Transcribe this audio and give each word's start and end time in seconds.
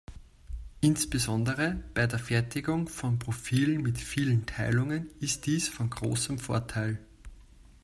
Insbesondere 0.81 1.77
bei 1.93 2.07
der 2.07 2.17
Fertigung 2.17 2.87
von 2.87 3.19
Profilen 3.19 3.83
mit 3.83 3.99
vielen 3.99 4.47
Teilungen 4.47 5.11
ist 5.19 5.45
dies 5.45 5.67
von 5.69 5.91
großem 5.91 6.39
Vorteil. 6.39 6.97